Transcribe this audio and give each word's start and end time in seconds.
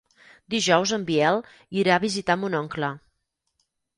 Dijous 0.53 0.93
en 0.97 1.03
Biel 1.09 1.37
irà 1.81 1.93
a 1.97 2.03
visitar 2.05 2.39
mon 2.45 2.57
oncle. 2.63 2.93